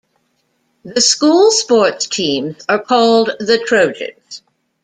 [0.83, 4.41] The school sports teams are called the Trojans.